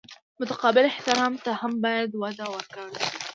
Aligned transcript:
متقابل 0.39 0.83
احترام 0.91 1.33
ته 1.45 1.51
هم 1.61 1.73
باید 1.83 2.09
وده 2.21 2.45
ورکړل 2.53 2.91
شي. 3.05 3.13